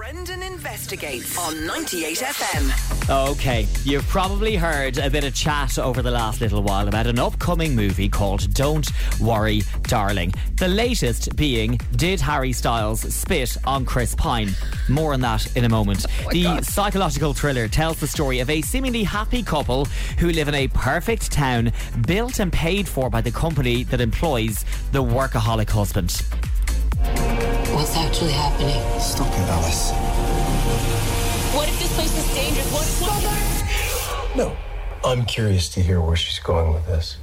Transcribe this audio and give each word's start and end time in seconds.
Brendan 0.00 0.42
investigates 0.42 1.36
on 1.36 1.66
98 1.66 2.16
FM. 2.16 3.32
Okay, 3.32 3.66
you've 3.84 4.08
probably 4.08 4.56
heard 4.56 4.96
a 4.96 5.10
bit 5.10 5.24
of 5.24 5.34
chat 5.34 5.78
over 5.78 6.00
the 6.00 6.10
last 6.10 6.40
little 6.40 6.62
while 6.62 6.88
about 6.88 7.06
an 7.06 7.18
upcoming 7.18 7.76
movie 7.76 8.08
called 8.08 8.54
Don't 8.54 8.88
Worry, 9.20 9.60
Darling. 9.82 10.32
The 10.56 10.68
latest 10.68 11.36
being 11.36 11.78
Did 11.96 12.18
Harry 12.18 12.54
Styles 12.54 13.02
Spit 13.14 13.58
on 13.66 13.84
Chris 13.84 14.14
Pine? 14.14 14.48
More 14.88 15.12
on 15.12 15.20
that 15.20 15.54
in 15.54 15.66
a 15.66 15.68
moment. 15.68 16.06
Oh 16.24 16.30
the 16.30 16.62
psychological 16.62 17.34
thriller 17.34 17.68
tells 17.68 18.00
the 18.00 18.06
story 18.06 18.40
of 18.40 18.48
a 18.48 18.62
seemingly 18.62 19.02
happy 19.02 19.42
couple 19.42 19.84
who 20.16 20.30
live 20.30 20.48
in 20.48 20.54
a 20.54 20.68
perfect 20.68 21.30
town 21.30 21.74
built 22.06 22.38
and 22.38 22.50
paid 22.50 22.88
for 22.88 23.10
by 23.10 23.20
the 23.20 23.32
company 23.32 23.82
that 23.84 24.00
employs 24.00 24.64
the 24.92 25.02
workaholic 25.04 25.68
husband. 25.68 26.22
What's 27.90 28.06
actually 28.06 28.30
happening? 28.30 29.00
Stop 29.00 29.26
it, 29.32 29.48
Alice. 29.48 29.90
What 31.52 31.68
if 31.68 31.76
this 31.80 31.92
place 31.96 32.16
is 32.16 32.34
dangerous? 32.36 32.72
What 32.72 32.86
if 32.86 34.36
No. 34.36 34.56
I'm 35.04 35.24
curious 35.24 35.68
to 35.70 35.80
hear 35.80 36.00
where 36.00 36.14
she's 36.14 36.38
going 36.38 36.72
with 36.72 36.86
this. 36.86 37.16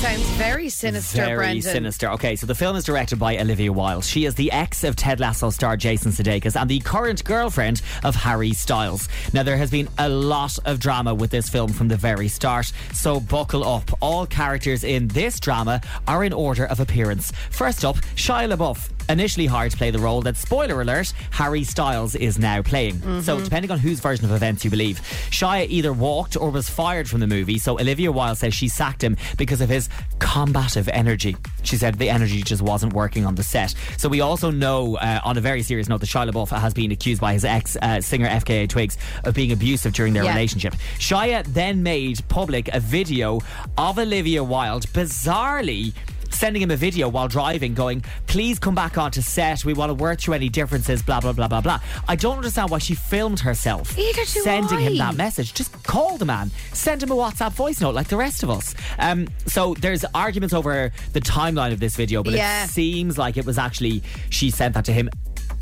Sounds 0.00 0.22
very 0.30 0.68
sinister, 0.68 1.18
Very 1.18 1.36
Brendan. 1.36 1.62
sinister. 1.62 2.10
Okay, 2.10 2.34
so 2.34 2.44
the 2.44 2.56
film 2.56 2.74
is 2.74 2.82
directed 2.82 3.20
by 3.20 3.38
Olivia 3.38 3.72
Wilde. 3.72 4.04
She 4.04 4.24
is 4.24 4.34
the 4.34 4.50
ex 4.50 4.82
of 4.82 4.96
Ted 4.96 5.20
Lasso 5.20 5.48
star 5.50 5.76
Jason 5.76 6.10
Sudeikis 6.10 6.60
and 6.60 6.68
the 6.68 6.80
current 6.80 7.22
girlfriend 7.22 7.82
of 8.02 8.16
Harry 8.16 8.52
Styles. 8.52 9.08
Now, 9.32 9.44
there 9.44 9.56
has 9.56 9.70
been 9.70 9.88
a 9.98 10.08
lot 10.08 10.58
of 10.64 10.80
drama 10.80 11.14
with 11.14 11.30
this 11.30 11.48
film 11.48 11.72
from 11.72 11.86
the 11.86 11.96
very 11.96 12.26
start, 12.26 12.72
so 12.92 13.20
buckle 13.20 13.62
up. 13.62 13.90
All 14.00 14.26
characters 14.26 14.82
in 14.82 15.06
this 15.08 15.38
drama 15.38 15.80
are 16.08 16.24
in 16.24 16.32
order 16.32 16.64
of 16.66 16.80
appearance. 16.80 17.30
First 17.50 17.84
up, 17.84 17.96
Shia 18.16 18.52
LaBeouf. 18.52 18.88
Initially 19.08 19.46
hired 19.46 19.72
to 19.72 19.76
play 19.76 19.90
the 19.90 19.98
role 19.98 20.22
that, 20.22 20.36
spoiler 20.36 20.80
alert, 20.80 21.12
Harry 21.30 21.64
Styles 21.64 22.14
is 22.14 22.38
now 22.38 22.62
playing. 22.62 23.22
So, 23.22 23.40
depending 23.40 23.70
on 23.70 23.78
whose 23.78 24.00
version 24.00 24.24
of 24.24 24.32
events 24.32 24.64
you 24.64 24.70
believe, 24.70 25.00
Shia 25.30 25.66
either 25.68 25.92
walked 25.92 26.36
or 26.36 26.50
was 26.50 26.68
fired 26.70 27.08
from 27.08 27.20
the 27.20 27.26
movie. 27.26 27.58
So, 27.58 27.78
Olivia 27.78 28.10
Wilde 28.12 28.38
says 28.38 28.54
she 28.54 28.68
sacked 28.68 29.02
him 29.02 29.16
because 29.36 29.60
of 29.60 29.68
his 29.68 29.88
combative 30.18 30.88
energy. 30.88 31.36
She 31.62 31.76
said 31.76 31.96
the 31.96 32.08
energy 32.10 32.42
just 32.42 32.62
wasn't 32.62 32.92
working 32.92 33.26
on 33.26 33.34
the 33.34 33.42
set. 33.42 33.74
So, 33.98 34.08
we 34.08 34.20
also 34.20 34.50
know, 34.50 34.96
uh, 34.96 35.20
on 35.24 35.36
a 35.36 35.40
very 35.40 35.62
serious 35.62 35.88
note, 35.88 36.00
that 36.00 36.08
Shia 36.08 36.30
LaBeouf 36.30 36.48
has 36.58 36.72
been 36.74 36.92
accused 36.92 37.20
by 37.20 37.32
his 37.34 37.44
ex 37.44 37.76
uh, 37.82 38.00
singer 38.00 38.28
FKA 38.28 38.68
Twigs 38.68 38.96
of 39.24 39.34
being 39.34 39.52
abusive 39.52 39.92
during 39.92 40.12
their 40.14 40.24
Yeah. 40.24 40.32
relationship. 40.34 40.74
Shia 40.98 41.44
then 41.52 41.82
made 41.82 42.26
public 42.28 42.68
a 42.68 42.80
video 42.80 43.40
of 43.76 43.98
Olivia 43.98 44.42
Wilde 44.44 44.86
bizarrely 44.92 45.92
sending 46.32 46.62
him 46.62 46.70
a 46.70 46.76
video 46.76 47.08
while 47.08 47.28
driving 47.28 47.74
going, 47.74 48.04
please 48.26 48.58
come 48.58 48.74
back 48.74 48.98
onto 48.98 49.20
set. 49.20 49.64
We 49.64 49.74
want 49.74 49.90
to 49.90 49.94
work 49.94 50.20
through 50.20 50.34
any 50.34 50.48
differences, 50.48 51.02
blah, 51.02 51.20
blah, 51.20 51.32
blah, 51.32 51.48
blah, 51.48 51.60
blah. 51.60 51.80
I 52.08 52.16
don't 52.16 52.36
understand 52.36 52.70
why 52.70 52.78
she 52.78 52.94
filmed 52.94 53.40
herself 53.40 53.96
Neither 53.96 54.22
do 54.22 54.40
sending 54.40 54.78
him 54.80 54.96
that 54.98 55.14
message. 55.16 55.54
Just 55.54 55.82
call 55.82 56.16
the 56.18 56.24
man. 56.24 56.50
Send 56.72 57.02
him 57.02 57.10
a 57.10 57.14
WhatsApp 57.14 57.52
voice 57.52 57.80
note 57.80 57.94
like 57.94 58.08
the 58.08 58.16
rest 58.16 58.42
of 58.42 58.50
us. 58.50 58.74
Um, 58.98 59.28
so 59.46 59.74
there's 59.74 60.04
arguments 60.14 60.54
over 60.54 60.90
the 61.12 61.20
timeline 61.20 61.72
of 61.72 61.80
this 61.80 61.96
video, 61.96 62.22
but 62.22 62.32
Yeah. 62.34 62.64
it 62.64 62.70
seems 62.70 63.18
like 63.18 63.36
it 63.36 63.44
was 63.46 63.58
actually, 63.58 64.02
she 64.30 64.50
sent 64.50 64.74
that 64.74 64.84
to 64.86 64.92
him 64.92 65.08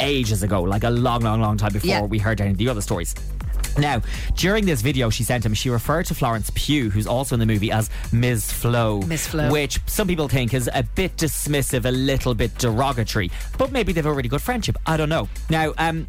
ages 0.01 0.43
ago, 0.43 0.63
like 0.63 0.85
a 0.85 0.91
long, 0.91 1.21
long, 1.21 1.41
long 1.41 1.57
time 1.57 1.73
before 1.73 1.89
Yeah. 1.89 2.03
we 2.03 2.19
heard 2.19 2.41
any 2.41 2.51
of 2.53 2.57
the 2.59 2.69
other 2.69 2.81
stories. 2.81 3.15
Now, 3.79 4.03
during 4.35 4.67
this 4.67 4.83
video 4.83 5.11
she 5.11 5.25
sent 5.25 5.45
him, 5.45 5.55
she 5.55 5.71
referred 5.71 6.07
to 6.07 6.15
Florence 6.15 6.51
Pugh, 6.55 6.91
who's 6.91 7.07
also 7.07 7.35
in 7.35 7.41
the 7.41 7.47
movie, 7.47 7.71
as 7.71 7.91
Ms. 8.13 8.53
Flo. 8.53 9.01
Ms. 9.03 9.27
Flo. 9.29 9.51
Which 9.51 9.81
some 9.87 10.09
people 10.09 10.29
think 10.29 10.55
is 10.55 10.69
a 10.73 10.83
bit 10.83 11.17
dismissive, 11.17 11.85
a 11.85 11.91
little 11.91 12.35
bit 12.35 12.57
derogatory. 12.59 13.31
But 13.59 13.73
maybe 13.73 13.93
they've 13.93 14.07
a 14.07 14.13
really 14.13 14.29
good 14.29 14.43
friendship. 14.43 14.77
I 14.87 14.97
don't 14.97 15.09
know. 15.09 15.29
Now, 15.49 15.73
um, 15.79 16.07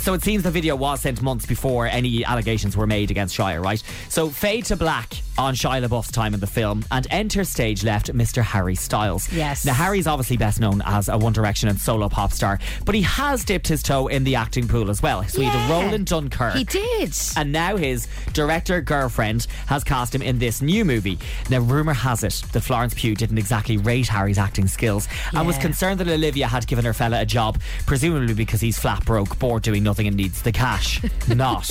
so 0.00 0.14
it 0.14 0.22
seems 0.22 0.42
the 0.42 0.50
video 0.50 0.76
was 0.76 1.00
sent 1.00 1.22
months 1.22 1.46
before 1.46 1.86
any 1.86 2.24
allegations 2.24 2.76
were 2.76 2.86
made 2.86 3.10
against 3.10 3.36
Shia, 3.36 3.62
right? 3.62 3.82
So 4.08 4.28
fade 4.28 4.66
to 4.66 4.76
black 4.76 5.14
on 5.38 5.54
Shia 5.54 5.86
LaBeouf's 5.86 6.10
time 6.10 6.34
in 6.34 6.40
the 6.40 6.46
film, 6.46 6.84
and 6.90 7.06
enter 7.10 7.44
stage 7.44 7.84
left 7.84 8.12
Mr. 8.12 8.42
Harry 8.42 8.74
Styles. 8.74 9.30
Yes. 9.32 9.64
Now 9.64 9.74
Harry's 9.74 10.06
obviously 10.06 10.36
best 10.36 10.60
known 10.60 10.82
as 10.84 11.08
a 11.08 11.18
One 11.18 11.32
Direction 11.32 11.68
and 11.68 11.78
solo 11.78 12.08
pop 12.08 12.32
star, 12.32 12.58
but 12.84 12.94
he 12.94 13.02
has 13.02 13.44
dipped 13.44 13.68
his 13.68 13.82
toe 13.82 14.06
in 14.06 14.24
the 14.24 14.34
acting 14.34 14.68
pool 14.68 14.90
as 14.90 15.02
well. 15.02 15.22
So 15.24 15.40
he 15.40 15.46
had 15.46 15.68
a 15.68 15.72
role 15.72 15.92
in 15.94 16.04
Dunkirk. 16.04 16.54
He 16.54 16.64
did. 16.64 17.12
And 17.36 17.52
now 17.52 17.76
his 17.76 18.08
director 18.32 18.80
girlfriend 18.80 19.46
has 19.66 19.84
cast 19.84 20.14
him 20.14 20.22
in 20.22 20.38
this 20.38 20.62
new 20.62 20.84
movie. 20.84 21.18
Now, 21.50 21.60
rumour 21.60 21.94
has 21.94 22.24
it 22.24 22.42
that 22.52 22.60
Florence 22.60 22.94
Pugh 22.94 23.14
didn't 23.14 23.38
exactly 23.38 23.76
rate 23.76 24.08
Harry's 24.08 24.38
acting 24.38 24.66
skills 24.66 25.08
and 25.32 25.46
was 25.46 25.58
concerned 25.58 26.00
that 26.00 26.08
Olivia 26.08 26.46
had 26.48 26.66
given 26.66 26.84
her 26.84 26.92
fella 26.92 27.20
a 27.20 27.26
job, 27.26 27.60
presumably 27.86 28.34
because 28.34 28.60
he's 28.60 28.78
flat 28.78 29.04
broke, 29.04 29.38
bored 29.38 29.62
doing 29.62 29.82
nothing 29.82 30.06
and 30.06 30.16
needs 30.16 30.42
the 30.42 30.52
cash. 30.52 31.02
Not. 31.28 31.66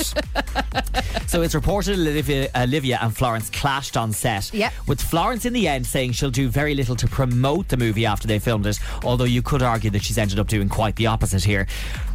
so 1.28 1.42
it's 1.42 1.56
reported 1.56 1.98
Olivia, 1.98 2.50
Olivia 2.56 3.00
and 3.02 3.16
Florence 3.16 3.50
clashed 3.56 3.98
on 3.98 4.12
set. 4.12 4.54
Yep. 4.54 4.74
With 4.88 5.02
Florence 5.02 5.46
in 5.46 5.54
the 5.54 5.68
end 5.68 5.88
saying 5.88 6.12
she'll 6.12 6.30
do 6.30 6.50
very 6.50 6.76
little 6.76 6.96
to 6.98 7.08
promote 7.08 7.70
the 7.70 7.78
movie 7.78 8.06
after 8.06 8.28
they 8.28 8.38
filmed 8.38 8.66
it, 8.68 8.80
although 9.04 9.24
you 9.24 9.42
could 9.42 9.64
argue 9.64 9.90
that 9.92 10.04
she's 10.04 10.18
ended 10.18 10.38
up 10.40 10.48
doing 10.48 10.70
quite 10.70 10.96
the 10.98 11.08
opposite 11.08 11.44
here. 11.44 11.66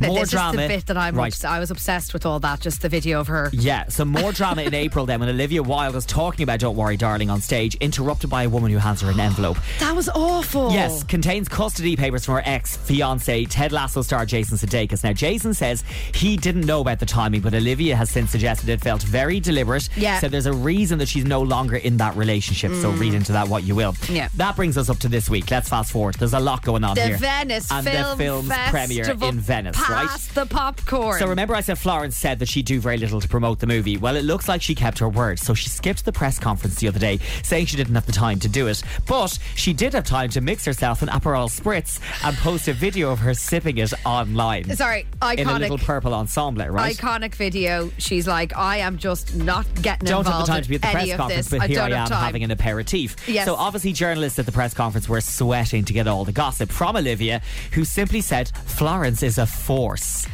More 0.00 0.20
this 0.20 0.30
drama. 0.30 0.62
is 0.62 0.68
the 0.68 0.74
bit 0.76 0.86
that 0.86 0.96
I'm 0.96 1.16
right. 1.16 1.32
obs- 1.32 1.44
I 1.44 1.58
was 1.58 1.70
obsessed 1.70 2.12
with 2.12 2.26
all 2.26 2.38
that, 2.40 2.60
just 2.60 2.82
the 2.82 2.88
video 2.88 3.20
of 3.20 3.26
her. 3.28 3.50
Yeah, 3.52 3.88
so 3.88 4.04
more 4.04 4.32
drama 4.32 4.62
in 4.62 4.74
April 4.86 5.06
then 5.06 5.20
when 5.20 5.28
Olivia 5.28 5.62
Wilde 5.62 5.94
was 5.94 6.06
talking 6.06 6.42
about 6.44 6.60
Don't 6.60 6.76
Worry 6.76 6.96
Darling 6.96 7.30
on 7.30 7.40
stage, 7.40 7.74
interrupted 7.76 8.28
by 8.30 8.42
a 8.44 8.48
woman 8.48 8.70
who 8.70 8.78
hands 8.78 9.00
her 9.00 9.10
an 9.10 9.18
envelope. 9.18 9.56
That 9.80 9.96
was 9.96 10.10
awful. 10.10 10.72
Yes, 10.72 11.02
contains 11.04 11.48
custody 11.48 11.96
papers 11.96 12.24
from 12.26 12.34
her 12.34 12.42
ex 12.44 12.76
fiance, 12.76 13.44
Ted 13.46 13.72
Lasso 13.72 14.02
star 14.02 14.26
Jason 14.26 14.58
Sudeikis. 14.58 15.02
Now, 15.02 15.12
Jason 15.14 15.54
says 15.54 15.82
he 16.14 16.36
didn't 16.36 16.66
know 16.66 16.80
about 16.80 17.00
the 17.00 17.06
timing, 17.06 17.40
but 17.40 17.54
Olivia 17.54 17.96
has 17.96 18.10
since 18.10 18.30
suggested 18.30 18.68
it 18.68 18.80
felt 18.80 19.02
very 19.02 19.40
deliberate. 19.40 19.88
Yeah. 19.96 20.18
Said 20.20 20.30
there's 20.32 20.46
a 20.46 20.52
reason 20.52 20.98
that 20.98 21.08
she's 21.08 21.24
no 21.30 21.40
longer 21.40 21.76
in 21.76 21.96
that 21.96 22.16
relationship, 22.16 22.72
so 22.74 22.90
read 22.90 23.12
mm. 23.12 23.16
into 23.16 23.32
that 23.32 23.48
what 23.48 23.62
you 23.62 23.74
will. 23.74 23.94
Yeah. 24.10 24.28
That 24.36 24.56
brings 24.56 24.76
us 24.76 24.90
up 24.90 24.98
to 24.98 25.08
this 25.08 25.30
week. 25.30 25.50
Let's 25.50 25.68
fast 25.68 25.92
forward. 25.92 26.16
There's 26.16 26.34
a 26.34 26.40
lot 26.40 26.62
going 26.62 26.84
on 26.84 26.96
The 26.96 27.06
here. 27.06 27.16
Venice 27.16 27.70
and 27.70 27.86
Film 27.86 28.18
the 28.18 28.24
film's 28.24 28.52
premiere 28.68 29.10
in 29.10 29.38
Venice, 29.38 29.80
right? 29.88 30.10
The 30.34 30.44
popcorn. 30.44 31.20
So 31.20 31.26
remember 31.28 31.54
I 31.54 31.60
said 31.60 31.78
Florence 31.78 32.16
said 32.16 32.40
that 32.40 32.48
she'd 32.48 32.66
do 32.66 32.80
very 32.80 32.98
little 32.98 33.20
to 33.20 33.28
promote 33.28 33.60
the 33.60 33.66
movie. 33.66 33.96
Well, 33.96 34.16
it 34.16 34.24
looks 34.24 34.48
like 34.48 34.60
she 34.60 34.74
kept 34.74 34.98
her 34.98 35.08
word. 35.08 35.38
So 35.38 35.54
she 35.54 35.68
skipped 35.68 36.04
the 36.04 36.12
press 36.12 36.38
conference 36.38 36.76
the 36.76 36.88
other 36.88 36.98
day 36.98 37.20
saying 37.42 37.66
she 37.66 37.76
didn't 37.76 37.94
have 37.94 38.06
the 38.06 38.12
time 38.12 38.40
to 38.40 38.48
do 38.48 38.66
it. 38.66 38.82
But 39.06 39.38
she 39.54 39.72
did 39.72 39.94
have 39.94 40.04
time 40.04 40.30
to 40.30 40.40
mix 40.40 40.64
herself 40.64 41.02
an 41.02 41.08
Aperol 41.08 41.48
Spritz 41.48 42.00
and 42.24 42.36
post 42.38 42.68
a 42.68 42.72
video 42.72 43.10
of 43.12 43.20
her 43.20 43.34
sipping 43.34 43.78
it 43.78 43.92
online. 44.04 44.74
Sorry, 44.76 45.00
In 45.00 45.06
a 45.06 45.26
iconic. 45.26 45.60
little 45.60 45.78
purple 45.78 46.12
ensemble, 46.12 46.66
right? 46.66 46.96
Iconic 46.96 47.34
video. 47.36 47.90
She's 47.98 48.26
like, 48.26 48.56
I 48.56 48.78
am 48.78 48.98
just 48.98 49.34
not 49.36 49.66
getting 49.80 50.08
don't 50.08 50.26
have 50.26 50.40
the 50.40 50.52
time 50.52 50.62
to 50.62 50.68
be 50.68 50.74
at 50.76 50.82
the 50.82 50.88
press 50.88 51.16
conference, 51.20 51.48
this. 51.48 51.58
but 51.58 51.64
I 51.64 51.68
here 51.68 51.80
I 51.82 51.90
am 51.90 52.08
time. 52.08 52.22
having 52.24 52.42
an 52.44 52.50
aperitif. 52.50 53.16
Yes. 53.28 53.46
So 53.46 53.54
obviously, 53.54 53.92
journalists 53.92 54.38
at 54.38 54.46
the 54.46 54.52
press 54.52 54.74
conference 54.74 55.08
were 55.08 55.20
sweating 55.20 55.84
to 55.84 55.92
get 55.92 56.06
all 56.08 56.24
the 56.24 56.32
gossip 56.32 56.70
from 56.70 56.96
Olivia, 56.96 57.40
who 57.72 57.84
simply 57.84 58.20
said 58.20 58.48
Florence 58.66 59.22
is 59.22 59.38
a 59.38 59.46
force. 59.46 60.26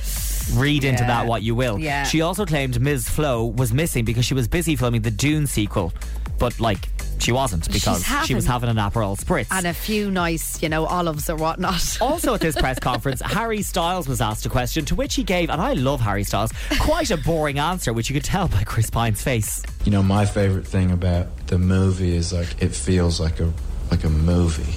Read 0.55 0.85
into 0.85 1.03
Yeah. 1.03 1.09
that 1.09 1.27
what 1.27 1.43
you 1.43 1.55
will. 1.57 1.79
Yeah. 1.79 2.05
She 2.05 2.21
also 2.21 2.47
claimed 2.47 2.81
Ms. 2.81 3.09
Flo 3.09 3.45
was 3.47 3.73
missing 3.73 4.05
because 4.05 4.25
she 4.25 4.35
was 4.35 4.47
busy 4.47 4.77
filming 4.77 5.03
the 5.03 5.11
Dune 5.11 5.47
sequel, 5.49 5.93
but 6.39 6.61
like 6.61 6.89
she 7.19 7.33
wasn't 7.33 7.71
because 7.73 8.05
she 8.27 8.35
was 8.35 8.47
having 8.47 8.69
having- 8.69 8.83
an 8.83 8.91
Aperol 8.91 9.19
Spritz. 9.19 9.49
and 9.51 9.67
a 9.67 9.75
few 9.75 10.11
nice, 10.11 10.63
you 10.63 10.69
know, 10.69 10.87
olives 10.87 11.29
or 11.31 11.37
whatnot. 11.37 11.99
also 12.01 12.35
at 12.35 12.41
this 12.41 12.57
press 12.57 12.79
conference, 12.79 13.21
Harry 13.25 13.63
Styles 13.63 14.07
was 14.09 14.21
asked 14.21 14.47
a 14.47 14.49
question 14.49 14.85
to 14.87 14.95
which 14.95 15.15
he 15.15 15.25
gave, 15.25 15.51
and 15.51 15.61
I 15.61 15.73
love 15.75 16.01
Harry 16.01 16.25
Styles, 16.25 16.53
quite 16.81 17.11
a 17.11 17.17
boring 17.17 17.59
answer, 17.59 17.93
which 17.93 18.09
you 18.11 18.15
could 18.15 18.25
tell 18.25 18.49
by 18.49 18.63
Chris 18.65 18.91
Pine's 18.91 19.23
face. 19.23 19.63
You 19.85 19.93
know, 19.93 20.03
my 20.03 20.25
favorite 20.27 20.67
thing 20.67 20.91
about 20.91 21.47
the 21.49 21.59
movie 21.59 22.15
is 22.15 22.33
like 22.33 22.63
it 22.63 22.75
feels 22.75 23.21
like 23.21 23.41
a 23.41 23.53
like 23.91 24.05
a 24.05 24.11
movie. 24.11 24.75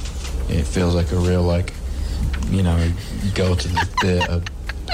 It 0.54 0.66
feels 0.66 0.96
like 0.96 1.12
a 1.12 1.18
real 1.18 1.44
like, 1.44 1.74
you 2.50 2.64
know, 2.64 2.92
go 3.36 3.56
to 3.56 3.68
the 3.68 3.86
theater, 4.02 4.42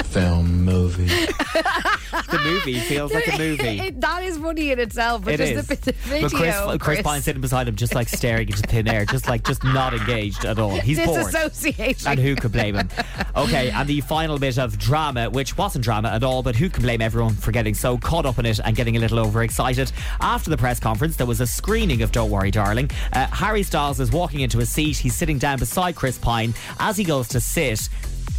film 0.04 0.64
movie. 0.64 1.06
The 1.08 2.40
movie 2.44 2.80
feels 2.80 3.14
like 3.14 3.28
a 3.34 3.38
movie. 3.38 3.80
It- 3.80 4.02
that 4.06 4.24
is 4.24 4.38
funny 4.38 4.72
in 4.72 4.80
itself, 4.80 5.24
but 5.24 5.36
It 5.36 5.38
just 5.56 5.72
is. 5.72 5.80
the, 5.80 5.92
the 5.92 5.92
video. 5.94 6.30
but 6.30 6.34
Chris, 6.38 6.78
Chris 6.82 7.02
Pine 7.02 7.22
sitting 7.22 7.42
beside 7.42 7.68
him, 7.68 7.76
just 7.76 7.94
like 7.96 8.08
staring 8.10 8.48
into 8.48 8.62
thin 8.64 8.88
air, 8.88 9.06
just 9.06 9.28
like 9.28 9.44
just 9.44 9.64
not 9.64 9.94
engaged 9.94 10.46
at 10.46 10.60
all. 10.60 10.72
He's 10.80 11.00
bored. 11.04 11.22
disassociating. 11.26 12.08
And 12.08 12.20
who 12.20 12.36
could 12.36 12.52
blame 12.52 12.76
him? 12.76 12.90
Okay, 13.36 13.70
and 13.72 13.88
the 13.88 14.02
final 14.02 14.38
bit 14.40 14.58
of 14.58 14.78
drama, 14.78 15.30
which 15.30 15.58
wasn't 15.58 15.84
drama 15.84 16.10
at 16.10 16.24
all, 16.24 16.44
but 16.44 16.56
who 16.56 16.70
can 16.70 16.84
blame 16.84 17.02
everyone 17.02 17.34
for 17.34 17.52
getting 17.52 17.74
so 17.74 17.98
caught 17.98 18.26
up 18.26 18.40
in 18.40 18.46
it 18.46 18.60
and 18.64 18.76
getting 18.76 18.98
a 18.98 19.00
little 19.00 19.20
overexcited? 19.20 19.92
After 20.22 20.50
the 20.50 20.58
press 20.58 20.80
conference, 20.80 21.16
there 21.16 21.28
was 21.28 21.42
a 21.42 21.48
screening 21.48 22.02
of 22.02 22.12
Don't 22.12 22.30
Worry, 22.30 22.52
Darling. 22.52 22.90
Uh, 23.14 23.28
Harry 23.28 23.64
Styles 23.64 24.00
is 24.00 24.12
walking 24.12 24.42
into 24.42 24.60
a 24.60 24.66
seat. 24.66 24.98
He's 24.98 25.16
sitting 25.16 25.38
down 25.38 25.60
beside 25.60 25.96
Chris 25.96 26.18
Pine. 26.18 26.54
As 26.80 26.98
he 26.98 27.04
goes 27.04 27.28
to 27.30 27.40
sit, 27.40 27.90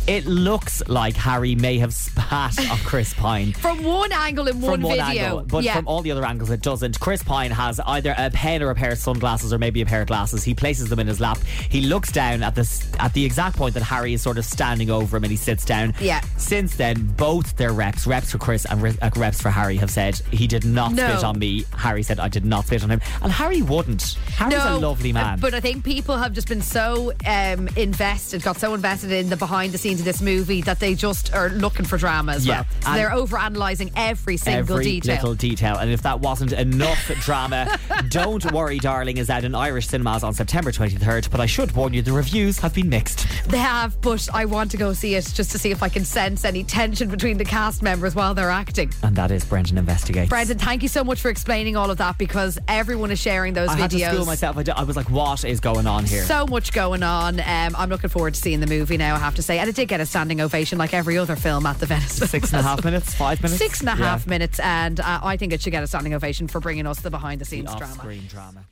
it 0.06 0.26
looks 0.26 0.82
like 0.88 1.17
Harry 1.17 1.55
may 1.55 1.79
have 1.79 1.93
spat 1.93 2.58
on 2.70 2.79
Chris 2.79 3.12
Pine. 3.14 3.53
From 3.67 3.82
one 3.82 4.12
angle 4.12 4.47
in 4.49 4.61
one, 4.61 4.75
from 4.75 4.82
one 4.82 4.99
video. 4.99 5.23
angle, 5.25 5.43
but 5.43 5.64
yeah. 5.64 5.75
from 5.75 5.88
all 5.88 6.00
the 6.03 6.12
other 6.12 6.25
angles, 6.25 6.50
it 6.50 6.62
doesn't. 6.62 7.00
Chris 7.00 7.23
Pine 7.23 7.50
has 7.50 7.81
either 7.81 8.14
a 8.17 8.31
pen 8.31 8.62
or 8.62 8.70
a 8.70 8.75
pair 8.75 8.93
of 8.93 8.99
sunglasses, 8.99 9.53
or 9.53 9.58
maybe 9.58 9.82
a 9.82 9.87
pair 9.87 10.03
of 10.03 10.06
glasses. 10.08 10.44
He 10.44 10.55
places 10.55 10.88
them 10.88 10.99
in 11.00 11.06
his 11.06 11.20
lap. 11.20 11.38
He 11.69 11.82
looks 11.82 12.12
down 12.12 12.43
at 12.43 12.55
this 12.55 12.88
at 12.99 13.12
the 13.14 13.25
exact 13.25 13.56
point 13.56 13.75
that 13.75 13.82
Harry 13.82 14.12
is 14.14 14.23
sort 14.23 14.38
of 14.38 14.44
standing 14.44 14.91
over 14.91 15.17
him, 15.17 15.25
and 15.25 15.31
he 15.31 15.37
sits 15.37 15.64
down. 15.64 15.94
Yeah. 16.00 16.20
Since 16.37 16.76
then, 16.76 17.06
both 17.17 17.56
their 17.56 17.73
reps, 17.73 18.06
reps 18.06 18.31
for 18.32 18.38
Chris 18.38 18.64
and 18.67 18.82
uh, 19.02 19.11
reps 19.17 19.41
for 19.41 19.50
Harry, 19.50 19.76
have 19.76 19.91
said 19.91 20.20
he 20.31 20.47
did 20.47 20.64
not 20.64 20.93
No. 20.93 21.09
spit 21.09 21.25
on 21.25 21.38
me. 21.38 21.64
Harry 21.76 22.02
said 22.02 22.20
I 22.20 22.29
did 22.29 22.44
not 22.44 22.67
spit 22.67 22.82
on 22.85 22.91
him, 22.91 23.00
and 23.23 23.32
Harry 23.32 23.62
wouldn't. 23.62 24.02
Harry's 24.37 24.55
a 24.62 24.76
lovely 24.79 25.12
man. 25.12 25.41
But 25.41 25.55
I 25.55 25.61
think 25.61 25.85
people 25.85 26.17
have 26.17 26.32
just 26.32 26.49
been 26.49 26.62
so 26.62 27.12
um, 27.26 27.69
invested, 27.76 28.43
got 28.43 28.56
so 28.59 28.75
invested 28.75 29.11
in 29.11 29.29
the 29.31 29.37
behind 29.37 29.73
the 29.73 29.79
scenes 29.79 29.96
of 30.01 30.05
this 30.05 30.21
movie 30.23 30.63
that 30.63 30.81
they 30.81 30.95
just 30.95 31.33
are 31.35 31.49
looking 31.51 31.85
for 31.85 31.97
drama 31.99 32.33
as 32.33 32.47
Yeah. 32.47 32.55
well. 32.61 32.67
So 32.83 32.89
And- 32.91 32.99
they're 32.99 33.13
over 33.13 33.37
analysing 33.37 33.91
every 33.97 34.37
single 34.37 34.77
Every 34.77 34.85
detail. 34.85 35.15
little 35.17 35.35
detail. 35.35 35.77
And 35.77 35.91
if 35.91 36.03
that 36.03 36.21
wasn't 36.21 36.53
enough 36.53 37.11
drama, 37.25 37.79
Don't 38.09 38.51
Worry 38.53 38.79
Darling 38.79 39.17
is 39.19 39.31
out 39.31 39.45
in 39.45 39.55
Irish 39.55 39.89
cinemas 39.89 40.23
on 40.23 40.35
September 40.35 40.73
23rd. 40.73 41.31
But 41.31 41.41
I 41.41 41.47
should 41.47 41.73
warn 41.73 41.93
you, 41.95 42.03
the 42.03 42.13
reviews 42.13 42.59
have 42.61 42.75
been 42.75 42.89
mixed. 42.89 43.27
They 43.49 43.59
have, 43.59 44.01
but 44.01 44.29
I 44.33 44.45
want 44.45 44.71
to 44.73 44.77
go 44.77 44.93
see 44.93 45.15
it 45.15 45.31
just 45.35 45.51
to 45.53 45.59
see 45.59 45.71
if 45.71 45.83
I 45.83 45.89
can 45.89 46.05
sense 46.05 46.45
any 46.45 46.65
tension 46.65 47.09
between 47.09 47.39
the 47.39 47.45
cast 47.45 47.83
members 47.83 48.15
while 48.15 48.35
they're 48.35 48.51
acting. 48.51 48.93
And 49.03 49.15
that 49.17 49.31
is 49.31 49.45
Brendan 49.45 49.79
Investigates. 49.79 50.29
Brendan, 50.29 50.59
thank 50.59 50.83
you 50.83 50.89
so 50.89 51.05
much 51.05 51.21
for 51.21 51.29
explaining 51.31 51.77
all 51.77 51.91
of 51.91 51.99
that 51.99 52.19
because 52.19 52.59
everyone 52.69 53.11
is 53.11 53.19
sharing 53.21 53.55
those 53.55 53.69
I 53.71 53.75
videos. 53.77 53.81
had 53.81 53.91
to 53.91 54.15
school 54.15 54.27
myself. 54.27 54.57
I, 54.57 54.63
d- 54.63 54.73
I 54.73 54.83
was 54.83 54.97
like, 54.97 55.11
what 55.11 55.45
is 55.45 55.61
going 55.61 55.87
on 55.87 56.05
here? 56.05 56.25
So 56.25 56.47
much 56.47 56.73
going 56.73 57.03
on. 57.03 57.41
Um, 57.41 57.75
I'm 57.77 57.89
looking 57.89 58.11
forward 58.11 58.35
to 58.35 58.41
seeing 58.41 58.61
the 58.61 58.67
movie 58.67 58.97
now, 58.97 59.15
I 59.15 59.19
have 59.19 59.35
to 59.37 59.43
say. 59.43 59.59
And 59.59 59.69
it 59.69 59.77
did 59.77 59.86
get 59.87 60.00
a 60.00 60.06
standing 60.06 60.41
ovation 60.41 60.79
like 60.79 60.93
every 60.94 61.19
other 61.19 61.37
film 61.37 61.67
at 61.67 61.79
the 61.79 61.87
Venice. 61.87 62.12
Six 62.17 62.53
and 62.53 62.61
a 62.61 62.62
half 62.62 62.85
minutes, 62.85 63.15
five 63.15 63.43
minutes? 63.43 63.59
Six 63.59 63.81
and 63.81 63.88
a 63.88 63.94
half 63.94 64.25
Yeah. 64.27 64.31
minutes. 64.31 64.59
And 64.61 65.00
uh, 65.00 65.21
I 65.23 65.37
think 65.37 65.53
it 65.53 65.62
should 65.62 65.71
get 65.73 65.83
a 65.83 65.87
standing 65.87 66.15
ovation 66.15 66.49
for 66.49 66.61
bringing 66.61 66.87
us 66.87 67.00
the 67.00 67.11
behind 67.11 67.41
the 67.41 67.44
scenes 67.44 67.71
The 67.71 67.77
drama. 67.79 67.93
off-screen 67.94 68.27
drama. 68.29 68.67